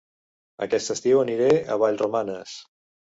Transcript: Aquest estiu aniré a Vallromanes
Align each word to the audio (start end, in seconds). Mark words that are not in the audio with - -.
Aquest 0.65 0.93
estiu 0.95 1.21
aniré 1.25 1.49
a 1.59 1.77
Vallromanes 1.85 2.57